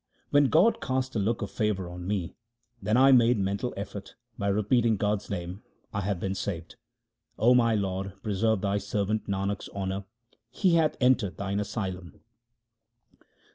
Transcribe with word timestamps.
When 0.31 0.45
God 0.45 0.81
cast 0.81 1.15
a 1.15 1.19
look 1.19 1.43
of 1.43 1.51
favour 1.51 1.87
on 1.87 2.07
me, 2.07 2.33
then 2.81 2.97
I 2.97 3.11
made 3.11 3.37
mental 3.37 3.71
effort; 3.77 4.15
by 4.35 4.47
repeating 4.47 4.97
God's 4.97 5.29
name 5.29 5.61
I 5.93 6.01
have 6.01 6.19
been 6.19 6.33
saved. 6.33 6.75
O 7.37 7.53
my 7.53 7.75
Lord, 7.75 8.13
preserve 8.23 8.61
Thy 8.61 8.79
servant 8.79 9.27
Nanak's 9.27 9.69
honour; 9.69 10.05
he 10.49 10.73
hath 10.73 10.97
entered 11.01 11.37
Thine 11.37 11.59
asylum. 11.59 12.19